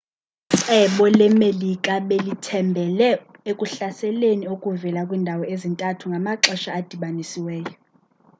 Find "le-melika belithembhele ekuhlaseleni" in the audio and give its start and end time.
1.17-4.45